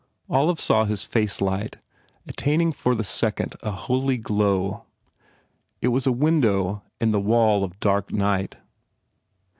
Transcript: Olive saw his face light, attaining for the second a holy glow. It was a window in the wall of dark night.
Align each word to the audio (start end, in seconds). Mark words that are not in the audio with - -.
Olive 0.31 0.59
saw 0.59 0.85
his 0.85 1.03
face 1.03 1.39
light, 1.41 1.77
attaining 2.25 2.71
for 2.71 2.95
the 2.95 3.03
second 3.03 3.53
a 3.61 3.69
holy 3.69 4.17
glow. 4.17 4.85
It 5.79 5.89
was 5.89 6.07
a 6.07 6.11
window 6.11 6.81
in 6.99 7.11
the 7.11 7.19
wall 7.21 7.63
of 7.63 7.79
dark 7.79 8.11
night. 8.11 8.57